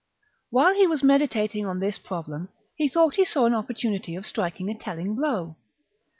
While 0.49 0.73
he 0.73 0.87
was 0.87 1.03
meditating 1.03 1.67
on 1.67 1.79
this 1.79 1.99
problem, 1.99 2.49
He 2.75 2.87
discerns 2.87 2.89
he 2.89 2.89
thought 2.91 3.15
he 3.17 3.25
saw 3.25 3.45
an 3.45 3.53
opportunity 3.53 4.15
of 4.15 4.25
striking 4.25 4.67
a 4.67 4.73
striking 4.73 4.75
an 4.75 4.79
telling 4.79 5.15
blow. 5.15 5.57